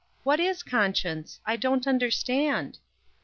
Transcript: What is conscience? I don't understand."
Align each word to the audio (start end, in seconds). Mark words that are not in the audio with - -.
What 0.23 0.39
is 0.39 0.63
conscience? 0.63 1.39
I 1.45 1.57
don't 1.57 1.85
understand." 1.85 2.79